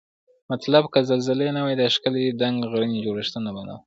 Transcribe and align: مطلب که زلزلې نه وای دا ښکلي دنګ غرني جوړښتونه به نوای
مطلب 0.51 0.83
که 0.93 0.99
زلزلې 1.11 1.49
نه 1.55 1.61
وای 1.63 1.75
دا 1.79 1.87
ښکلي 1.95 2.25
دنګ 2.41 2.57
غرني 2.71 2.99
جوړښتونه 3.05 3.49
به 3.55 3.61
نوای 3.67 3.79